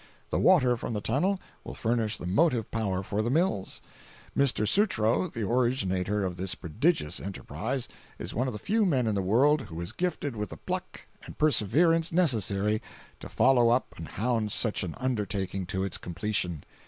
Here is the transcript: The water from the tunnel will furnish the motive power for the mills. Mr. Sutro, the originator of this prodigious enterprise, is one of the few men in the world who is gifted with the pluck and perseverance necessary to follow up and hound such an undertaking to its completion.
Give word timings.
The 0.31 0.39
water 0.39 0.75
from 0.77 0.93
the 0.93 0.99
tunnel 0.99 1.39
will 1.63 1.75
furnish 1.75 2.17
the 2.17 2.25
motive 2.25 2.71
power 2.71 3.03
for 3.03 3.21
the 3.21 3.29
mills. 3.29 3.83
Mr. 4.35 4.67
Sutro, 4.67 5.27
the 5.27 5.47
originator 5.47 6.23
of 6.25 6.37
this 6.37 6.55
prodigious 6.55 7.19
enterprise, 7.19 7.87
is 8.17 8.33
one 8.33 8.47
of 8.47 8.53
the 8.53 8.57
few 8.57 8.83
men 8.83 9.05
in 9.05 9.13
the 9.13 9.21
world 9.21 9.61
who 9.69 9.79
is 9.79 9.91
gifted 9.91 10.35
with 10.35 10.49
the 10.49 10.57
pluck 10.57 11.01
and 11.23 11.37
perseverance 11.37 12.11
necessary 12.11 12.81
to 13.19 13.29
follow 13.29 13.69
up 13.69 13.93
and 13.95 14.07
hound 14.07 14.51
such 14.51 14.81
an 14.81 14.95
undertaking 14.97 15.67
to 15.67 15.83
its 15.83 15.99
completion. 15.99 16.63